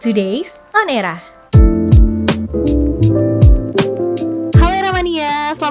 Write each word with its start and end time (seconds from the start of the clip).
Today's 0.00 0.62
On 0.74 0.88
Era. 0.88 1.37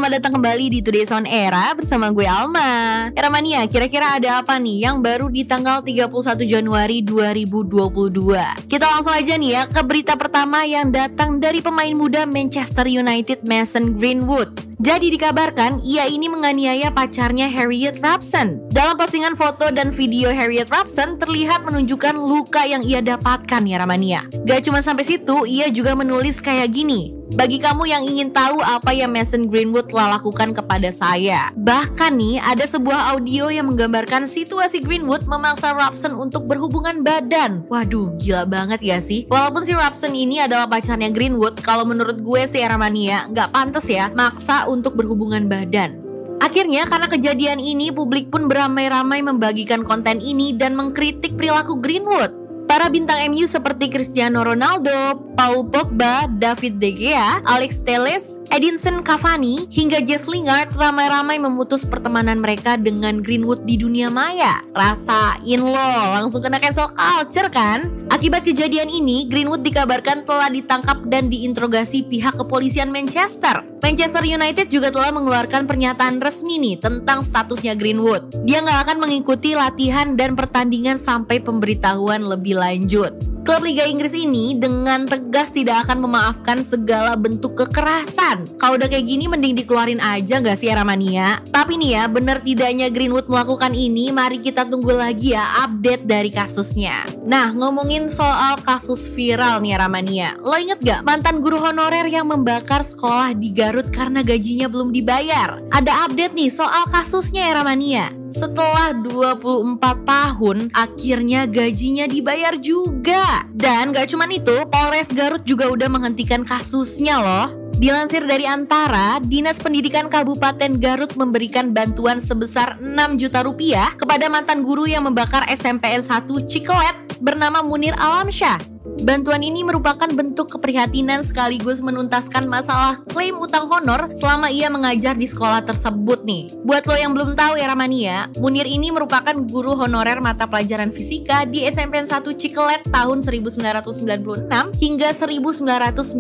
Selamat 0.07 0.23
datang 0.23 0.39
kembali 0.39 0.65
di 0.71 0.79
Today's 0.79 1.11
On 1.11 1.27
Era 1.27 1.75
bersama 1.75 2.07
gue 2.15 2.23
Alma. 2.23 3.11
Eramania, 3.11 3.67
kira-kira 3.67 4.15
ada 4.15 4.39
apa 4.39 4.55
nih 4.55 4.87
yang 4.87 5.03
baru 5.03 5.27
di 5.27 5.43
tanggal 5.43 5.83
31 5.83 6.47
Januari 6.47 7.03
2022? 7.03 8.71
Kita 8.71 8.87
langsung 8.87 9.11
aja 9.11 9.35
nih 9.35 9.51
ya 9.51 9.61
ke 9.67 9.83
berita 9.83 10.15
pertama 10.15 10.63
yang 10.63 10.95
datang 10.95 11.43
dari 11.43 11.59
pemain 11.59 11.91
muda 11.91 12.23
Manchester 12.23 12.87
United 12.87 13.43
Mason 13.43 13.99
Greenwood. 13.99 14.55
Jadi 14.79 15.11
dikabarkan 15.11 15.83
ia 15.83 16.07
ini 16.07 16.31
menganiaya 16.31 16.87
pacarnya 16.87 17.51
Harriet 17.51 17.99
Rapson. 17.99 18.63
Dalam 18.71 18.95
postingan 18.95 19.35
foto 19.35 19.67
dan 19.75 19.91
video 19.91 20.31
Harriet 20.31 20.71
Rapson 20.71 21.19
terlihat 21.19 21.67
menunjukkan 21.67 22.15
luka 22.15 22.63
yang 22.63 22.79
ia 22.79 23.03
dapatkan 23.03 23.59
ya 23.67 23.75
Ramania. 23.83 24.23
Gak 24.47 24.71
cuma 24.71 24.79
sampai 24.79 25.03
situ, 25.03 25.43
ia 25.43 25.67
juga 25.67 25.99
menulis 25.99 26.39
kayak 26.39 26.71
gini. 26.71 27.16
Bagi 27.35 27.59
kamu 27.59 27.83
yang 27.91 28.07
ingin 28.07 28.31
tahu 28.31 28.63
apa 28.63 28.95
yang 28.95 29.11
Mason 29.11 29.51
Greenwood 29.51 29.91
telah 29.91 30.15
lakukan 30.15 30.55
kepada 30.55 30.87
saya. 30.95 31.51
Bahkan 31.59 32.15
nih, 32.15 32.39
ada 32.39 32.63
sebuah 32.63 33.11
audio 33.11 33.51
yang 33.51 33.67
menggambarkan 33.67 34.23
situasi 34.23 34.79
Greenwood 34.79 35.27
memaksa 35.27 35.75
Robson 35.75 36.15
untuk 36.15 36.47
berhubungan 36.47 37.03
badan. 37.03 37.67
Waduh, 37.67 38.15
gila 38.15 38.47
banget 38.47 38.79
ya 38.79 39.03
sih? 39.03 39.27
Walaupun 39.27 39.67
si 39.67 39.75
Robson 39.75 40.15
ini 40.15 40.39
adalah 40.39 40.71
pacarnya 40.71 41.11
Greenwood, 41.11 41.59
kalau 41.59 41.83
menurut 41.83 42.23
gue 42.23 42.47
sih 42.47 42.63
Eramania 42.63 43.27
nggak 43.27 43.51
pantas 43.51 43.91
ya 43.91 44.07
maksa 44.15 44.63
untuk 44.63 44.95
berhubungan 44.95 45.51
badan. 45.51 45.99
Akhirnya 46.39 46.87
karena 46.87 47.11
kejadian 47.11 47.59
ini 47.59 47.91
publik 47.91 48.31
pun 48.31 48.47
beramai-ramai 48.47 49.19
membagikan 49.19 49.83
konten 49.83 50.23
ini 50.23 50.55
dan 50.55 50.79
mengkritik 50.79 51.35
perilaku 51.35 51.75
Greenwood. 51.81 52.46
Para 52.67 52.91
bintang 52.91 53.23
MU 53.31 53.47
seperti 53.47 53.87
Cristiano 53.87 54.43
Ronaldo, 54.43 55.23
Paul 55.39 55.71
Pogba, 55.71 56.27
David 56.27 56.83
De 56.83 56.91
Gea, 56.91 57.39
Alex 57.47 57.79
Telles, 57.87 58.35
Edinson 58.51 59.07
Cavani, 59.07 59.71
hingga 59.71 60.03
Jess 60.03 60.27
Lingard 60.27 60.75
ramai-ramai 60.75 61.39
memutus 61.39 61.87
pertemanan 61.87 62.43
mereka 62.43 62.75
dengan 62.75 63.23
Greenwood 63.23 63.63
di 63.63 63.79
dunia 63.79 64.11
maya. 64.11 64.59
Rasain 64.75 65.63
loh, 65.63 66.03
langsung 66.11 66.43
kena 66.43 66.59
cancel 66.59 66.91
culture 66.91 67.47
kan? 67.47 67.87
Akibat 68.11 68.43
kejadian 68.43 68.91
ini, 68.91 69.31
Greenwood 69.31 69.63
dikabarkan 69.63 70.27
telah 70.27 70.51
ditangkap 70.51 71.07
dan 71.07 71.31
diinterogasi 71.31 72.03
pihak 72.11 72.35
kepolisian 72.35 72.91
Manchester. 72.91 73.63
Manchester 73.79 74.25
United 74.25 74.67
juga 74.67 74.91
telah 74.91 75.13
mengeluarkan 75.15 75.69
pernyataan 75.69 76.19
resmi 76.19 76.59
nih 76.59 76.75
tentang 76.81 77.23
statusnya 77.23 77.77
Greenwood. 77.77 78.43
Dia 78.43 78.59
nggak 78.59 78.89
akan 78.89 78.97
mengikuti 78.99 79.53
latihan 79.53 80.17
dan 80.17 80.33
pertandingan 80.33 80.97
sampai 80.97 81.39
pemberitahuan 81.39 82.25
lebih 82.25 82.56
lanjut. 82.57 83.37
Klub 83.47 83.63
Liga 83.63 83.87
Inggris 83.87 84.11
ini 84.11 84.59
dengan 84.59 85.07
tegas 85.07 85.55
tidak 85.55 85.87
akan 85.87 86.03
memaafkan 86.03 86.59
segala 86.67 87.15
bentuk 87.15 87.55
kekerasan. 87.55 88.43
Kalau 88.59 88.75
udah 88.75 88.91
kayak 88.91 89.07
gini 89.07 89.31
mending 89.31 89.55
dikeluarin 89.55 90.03
aja 90.03 90.43
gak 90.43 90.59
sih 90.59 90.67
Ramania? 90.67 91.39
Tapi 91.47 91.79
nih 91.79 91.95
ya, 91.95 92.03
bener 92.11 92.43
tidaknya 92.43 92.91
Greenwood 92.91 93.31
melakukan 93.31 93.71
ini, 93.71 94.11
mari 94.11 94.43
kita 94.43 94.67
tunggu 94.67 94.91
lagi 94.91 95.31
ya 95.31 95.63
update 95.63 96.03
dari 96.03 96.27
kasusnya. 96.27 97.16
Nah, 97.27 97.51
ngomongin 97.51 98.07
soal 98.07 98.63
kasus 98.63 99.03
viral 99.11 99.59
nih 99.59 99.75
Ramania. 99.75 100.39
Lo 100.39 100.55
inget 100.55 100.79
gak 100.79 101.03
mantan 101.03 101.43
guru 101.43 101.59
honorer 101.59 102.07
yang 102.07 102.31
membakar 102.31 102.79
sekolah 102.79 103.35
di 103.35 103.51
Garut 103.51 103.91
karena 103.91 104.23
gajinya 104.23 104.71
belum 104.71 104.95
dibayar? 104.95 105.59
Ada 105.75 106.07
update 106.07 106.31
nih 106.31 106.47
soal 106.47 106.87
kasusnya 106.87 107.51
ya 107.51 107.59
Ramania. 107.59 108.07
Setelah 108.31 108.95
24 109.03 110.07
tahun, 110.07 110.71
akhirnya 110.71 111.43
gajinya 111.51 112.07
dibayar 112.07 112.55
juga. 112.63 113.43
Dan 113.51 113.91
gak 113.91 114.07
cuman 114.07 114.31
itu, 114.31 114.63
Polres 114.71 115.11
Garut 115.11 115.43
juga 115.43 115.67
udah 115.67 115.91
menghentikan 115.91 116.47
kasusnya 116.47 117.19
loh. 117.19 117.51
Dilansir 117.75 118.23
dari 118.23 118.47
Antara, 118.47 119.19
Dinas 119.19 119.59
Pendidikan 119.59 120.07
Kabupaten 120.07 120.79
Garut 120.79 121.11
memberikan 121.19 121.75
bantuan 121.75 122.23
sebesar 122.23 122.79
6 122.79 123.19
juta 123.19 123.43
rupiah 123.43 123.91
kepada 123.99 124.31
mantan 124.31 124.63
guru 124.63 124.87
yang 124.87 125.03
membakar 125.03 125.43
SMPN 125.51 125.99
1 126.01 126.23
Ciklet 126.47 127.06
bernama 127.21 127.63
Munir 127.63 127.93
Alamsyah. 127.97 128.76
Bantuan 128.97 129.45
ini 129.45 129.61
merupakan 129.61 130.09
bentuk 130.09 130.57
keprihatinan 130.57 131.21
sekaligus 131.21 131.85
menuntaskan 131.85 132.49
masalah 132.49 132.97
klaim 133.05 133.37
utang 133.37 133.69
honor 133.69 134.09
selama 134.09 134.49
ia 134.49 134.73
mengajar 134.73 135.13
di 135.13 135.29
sekolah 135.29 135.61
tersebut 135.61 136.25
nih. 136.25 136.49
Buat 136.65 136.89
lo 136.89 136.97
yang 136.97 137.13
belum 137.13 137.37
tahu 137.37 137.61
ya 137.61 137.69
Ramania, 137.69 138.25
Munir 138.41 138.65
ini 138.65 138.89
merupakan 138.89 139.37
guru 139.37 139.77
honorer 139.77 140.17
mata 140.17 140.49
pelajaran 140.49 140.89
fisika 140.89 141.45
di 141.45 141.61
SMPN 141.69 142.09
1 142.09 142.25
Cikelet 142.41 142.89
tahun 142.89 143.21
1996 143.21 144.49
hingga 144.81 145.13
1998. 145.13 146.17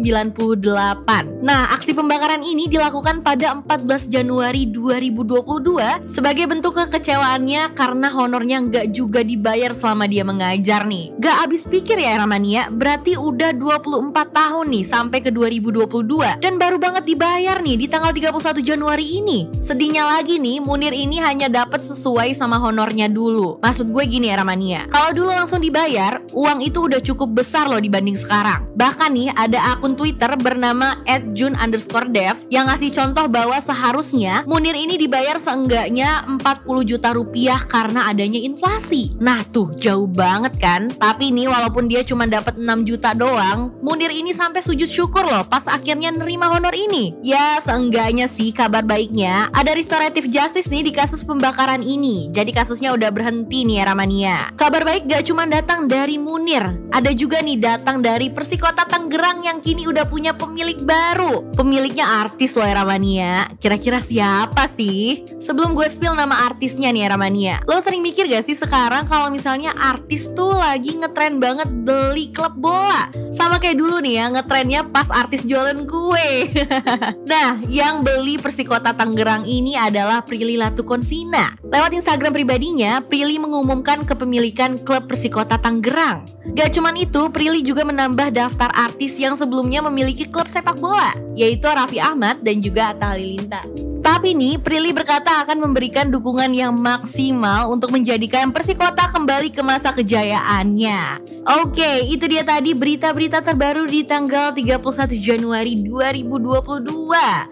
Nah, 1.41 1.73
aksi 1.73 1.97
pembakaran 1.97 2.45
ini 2.45 2.69
dilakukan 2.69 3.25
pada 3.25 3.57
14 3.57 4.05
Januari 4.05 4.69
2022 4.69 6.05
sebagai 6.05 6.45
bentuk 6.45 6.77
kekecewaannya 6.77 7.73
karena 7.73 8.13
honornya 8.13 8.61
nggak 8.61 8.93
juga 8.93 9.25
dibayar 9.25 9.73
selama 9.73 10.05
dia 10.05 10.21
mengajar 10.21 10.85
nih. 10.85 11.17
Gak 11.17 11.47
habis 11.47 11.65
pikir 11.65 11.97
ya 11.97 12.21
Ramania, 12.21 12.66
berarti 12.71 13.15
udah 13.15 13.55
24 13.55 14.13
tahun 14.31 14.65
nih 14.71 14.85
sampai 14.85 15.19
ke 15.23 15.31
2022 15.31 16.41
dan 16.41 16.53
baru 16.59 16.77
banget 16.81 17.03
dibayar 17.07 17.59
nih 17.61 17.75
di 17.79 17.87
tanggal 17.87 18.11
31 18.11 18.59
Januari 18.59 19.05
ini. 19.21 19.47
Sedihnya 19.61 20.03
lagi 20.03 20.41
nih, 20.41 20.59
Munir 20.59 20.91
ini 20.91 21.21
hanya 21.21 21.47
dapat 21.47 21.85
sesuai 21.85 22.35
sama 22.35 22.59
honornya 22.59 23.07
dulu. 23.07 23.61
Maksud 23.63 23.89
gue 23.93 24.03
gini 24.05 24.33
ya 24.33 24.41
Ramania, 24.41 24.89
kalau 24.91 25.15
dulu 25.15 25.31
langsung 25.31 25.63
dibayar, 25.63 26.19
uang 26.35 26.59
itu 26.59 26.89
udah 26.89 26.99
cukup 26.99 27.43
besar 27.43 27.69
loh 27.71 27.79
dibanding 27.79 28.19
sekarang. 28.19 28.67
Bahkan 28.75 29.09
nih 29.15 29.29
ada 29.33 29.77
akun 29.77 29.95
Twitter 29.95 30.33
bernama 30.35 30.99
@jun_dev 31.31 32.35
yang 32.51 32.67
ngasih 32.67 32.91
contoh 32.91 33.25
bahwa 33.31 33.57
seharusnya 33.61 34.43
Munir 34.43 34.75
ini 34.75 34.99
dibayar 34.99 35.39
seenggaknya 35.39 36.25
40 36.41 36.83
juta 36.83 37.13
rupiah 37.13 37.61
karena 37.65 38.09
adanya 38.09 38.41
inflasi. 38.41 39.13
Nah 39.21 39.45
tuh 39.47 39.73
jauh 39.77 40.09
banget 40.09 40.57
kan? 40.59 40.89
Tapi 40.91 41.31
nih 41.31 41.47
walaupun 41.47 41.87
dia 41.87 42.01
cuma 42.03 42.25
dapat 42.27 42.56
6 42.57 42.89
juta 42.89 43.13
doang, 43.13 43.69
Munir 43.85 44.09
ini 44.09 44.33
sampai 44.33 44.65
sujud 44.65 44.89
syukur 44.89 45.23
loh 45.23 45.45
pas 45.45 45.69
akhirnya 45.69 46.09
nerima 46.09 46.49
honor 46.49 46.73
ini. 46.73 47.13
Ya, 47.21 47.61
seenggaknya 47.61 48.25
sih 48.25 48.49
kabar 48.49 48.81
baiknya 48.81 49.53
ada 49.53 49.77
restoratif 49.77 50.25
justice 50.25 50.73
nih 50.73 50.89
di 50.89 50.91
kasus 50.91 51.21
pembakaran 51.21 51.85
ini. 51.85 52.33
Jadi 52.33 52.49
kasusnya 52.49 52.97
udah 52.97 53.13
berhenti 53.13 53.61
nih 53.63 53.85
Ramania. 53.85 54.51
Kabar 54.57 54.81
baik 54.81 55.05
gak 55.05 55.29
cuma 55.29 55.45
datang 55.45 55.85
dari 55.85 56.17
Munir, 56.17 56.65
ada 56.89 57.13
juga 57.13 57.39
nih 57.45 57.61
datang 57.61 58.01
dari 58.01 58.33
Persikota 58.33 58.89
Tangerang 58.89 59.45
yang 59.45 59.61
kini 59.61 59.85
udah 59.85 60.09
punya 60.09 60.33
pemilik 60.33 60.81
baru. 60.81 61.53
Pemiliknya 61.53 62.25
artis 62.25 62.57
loh 62.57 62.65
Ramania. 62.65 63.51
Kira-kira 63.61 64.01
siapa 64.01 64.65
sih? 64.65 65.27
Sebelum 65.37 65.77
gue 65.77 65.85
spill 65.91 66.15
nama 66.15 66.49
artisnya 66.49 66.89
nih 66.89 67.05
Ramania. 67.11 67.61
Lo 67.69 67.77
sering 67.83 68.01
mikir 68.01 68.25
gak 68.25 68.47
sih 68.47 68.57
sekarang 68.57 69.05
kalau 69.05 69.29
misalnya 69.29 69.75
artis 69.75 70.31
tuh 70.33 70.55
lagi 70.55 70.95
ngetren 70.95 71.37
banget 71.43 71.69
beli 71.83 72.31
klub 72.31 72.46
klub 72.47 72.63
bola. 72.63 73.11
Sama 73.27 73.59
kayak 73.59 73.75
dulu 73.75 73.99
nih 73.99 74.23
ya, 74.23 74.25
ngetrennya 74.31 74.81
pas 74.87 75.11
artis 75.11 75.43
jualan 75.43 75.83
kue. 75.83 76.47
nah, 77.31 77.59
yang 77.67 78.07
beli 78.07 78.39
Persikota 78.39 78.95
Tangerang 78.95 79.43
ini 79.43 79.75
adalah 79.75 80.23
Prilly 80.23 80.55
Latukonsina. 80.55 81.51
Lewat 81.67 81.91
Instagram 81.91 82.31
pribadinya, 82.31 83.03
Prilly 83.03 83.35
mengumumkan 83.35 84.07
kepemilikan 84.07 84.79
klub 84.79 85.11
Persikota 85.11 85.59
Tangerang. 85.59 86.23
Gak 86.55 86.79
cuman 86.79 86.95
itu, 86.95 87.27
Prilly 87.27 87.59
juga 87.67 87.83
menambah 87.83 88.31
daftar 88.31 88.71
artis 88.71 89.19
yang 89.19 89.35
sebelumnya 89.35 89.83
memiliki 89.83 90.23
klub 90.31 90.47
sepak 90.47 90.79
bola, 90.79 91.11
yaitu 91.35 91.67
Raffi 91.67 91.99
Ahmad 91.99 92.39
dan 92.47 92.63
juga 92.63 92.95
Atta 92.95 93.11
Halilintar. 93.11 93.86
Tapi 94.17 94.33
nih, 94.33 94.57
Prilly 94.57 94.97
berkata 94.97 95.45
akan 95.45 95.69
memberikan 95.69 96.09
dukungan 96.09 96.49
yang 96.49 96.73
maksimal 96.73 97.69
untuk 97.69 97.93
menjadikan 97.93 98.49
Persikota 98.49 99.13
kembali 99.13 99.53
ke 99.53 99.61
masa 99.61 99.93
kejayaannya. 99.93 101.21
Oke, 101.61 102.01
itu 102.01 102.25
dia 102.25 102.41
tadi 102.41 102.73
berita-berita 102.73 103.45
terbaru 103.45 103.85
di 103.85 104.01
tanggal 104.01 104.57
31 104.57 104.81
Januari 105.21 105.77
2022. 105.85 106.81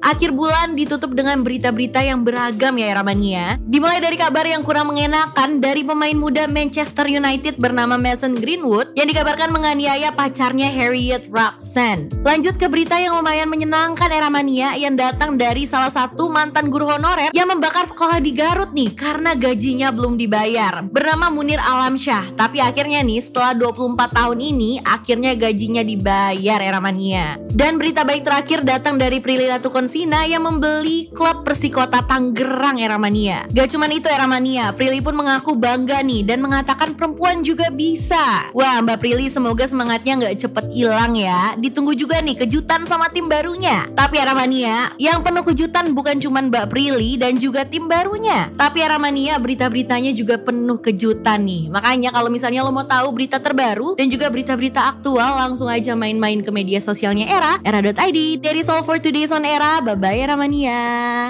Akhir 0.02 0.34
bulan 0.34 0.74
ditutup 0.74 1.14
dengan 1.14 1.46
berita-berita 1.46 2.02
yang 2.02 2.26
beragam 2.26 2.74
ya 2.82 2.98
Ramania. 2.98 3.62
Dimulai 3.62 4.02
dari 4.02 4.18
kabar 4.18 4.50
yang 4.50 4.66
kurang 4.66 4.90
mengenakan 4.90 5.62
dari 5.62 5.86
pemain 5.86 6.18
muda 6.18 6.50
Manchester 6.50 7.06
United 7.06 7.62
bernama 7.62 7.94
Mason 7.94 8.34
Greenwood 8.34 8.98
yang 8.98 9.06
dikabarkan 9.06 9.54
menganiaya 9.54 10.10
pacarnya 10.18 10.74
Harriet 10.74 11.30
Robson. 11.30 12.10
Lanjut 12.26 12.58
ke 12.58 12.66
berita 12.66 12.98
yang 12.98 13.14
lumayan 13.14 13.54
menyenangkan 13.54 14.10
era 14.10 14.34
mania 14.34 14.74
yang 14.74 14.98
datang 14.98 15.38
dari 15.38 15.70
salah 15.70 15.94
satu 15.94 16.26
mantan 16.34 16.55
guru 16.64 16.88
honorer 16.88 17.36
yang 17.36 17.52
membakar 17.52 17.84
sekolah 17.84 18.24
di 18.24 18.32
Garut 18.32 18.72
nih 18.72 18.96
karena 18.96 19.36
gajinya 19.36 19.92
belum 19.92 20.16
dibayar. 20.16 20.88
Bernama 20.88 21.28
Munir 21.28 21.60
Alamsyah. 21.60 22.32
Tapi 22.40 22.64
akhirnya 22.64 23.04
nih 23.04 23.20
setelah 23.20 23.52
24 23.52 24.16
tahun 24.16 24.40
ini 24.40 24.80
akhirnya 24.80 25.36
gajinya 25.36 25.84
dibayar 25.84 26.60
era 26.64 26.80
mania. 26.80 27.36
Dan 27.52 27.76
berita 27.76 28.08
baik 28.08 28.24
terakhir 28.24 28.64
datang 28.64 28.96
dari 28.96 29.20
Prilly 29.20 29.52
Latukonsina 29.52 30.24
yang 30.24 30.48
membeli 30.48 31.12
klub 31.12 31.44
Persikota 31.44 32.00
Tanggerang 32.04 32.80
era 32.80 32.96
mania. 32.96 33.44
Gak 33.52 33.76
cuman 33.76 33.92
itu 33.92 34.08
era 34.08 34.24
mania, 34.28 34.72
Prilly 34.72 35.04
pun 35.04 35.16
mengaku 35.20 35.60
bangga 35.60 36.00
nih 36.04 36.24
dan 36.24 36.40
mengatakan 36.40 36.96
perempuan 36.96 37.44
juga 37.44 37.68
bisa. 37.72 38.52
Wah 38.56 38.80
Mbak 38.80 38.98
Prilly 39.00 39.28
semoga 39.28 39.68
semangatnya 39.68 40.20
nggak 40.20 40.36
cepet 40.48 40.66
hilang 40.72 41.16
ya. 41.16 41.56
Ditunggu 41.60 41.96
juga 41.96 42.20
nih 42.24 42.48
kejutan 42.48 42.88
sama 42.88 43.12
tim 43.12 43.28
barunya. 43.28 43.88
Tapi 43.96 44.20
era 44.20 44.36
mania, 44.36 44.92
yang 45.00 45.24
penuh 45.24 45.44
kejutan 45.44 45.96
bukan 45.96 46.20
cuma 46.20 46.35
Mbak 46.42 46.72
Prilly 46.72 47.20
dan 47.20 47.38
juga 47.40 47.64
tim 47.68 47.88
barunya. 47.88 48.52
Tapi 48.56 48.84
era 48.84 48.96
mania 48.98 49.40
berita-beritanya 49.40 50.12
juga 50.12 50.40
penuh 50.40 50.80
kejutan 50.80 51.44
nih. 51.44 51.70
Makanya 51.70 52.10
kalau 52.12 52.28
misalnya 52.32 52.64
lo 52.64 52.72
mau 52.72 52.88
tahu 52.88 53.12
berita 53.14 53.40
terbaru 53.40 53.96
dan 53.96 54.08
juga 54.08 54.32
berita-berita 54.32 54.92
aktual 54.92 55.38
langsung 55.38 55.68
aja 55.68 55.94
main-main 55.94 56.42
ke 56.42 56.52
media 56.52 56.80
sosialnya 56.80 57.28
Era, 57.30 57.60
era.id. 57.62 58.42
Dari 58.42 58.62
all 58.66 58.84
for 58.84 58.98
today's 58.98 59.32
on 59.32 59.46
Era. 59.46 59.84
Bye-bye 59.84 60.20
Era 60.20 60.36
Mania. 60.40 60.82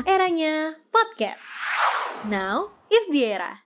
Eranya 0.05 0.79
podcast. 0.93 1.41
Now 2.29 2.73
is 2.87 3.05
the 3.11 3.21
era. 3.25 3.64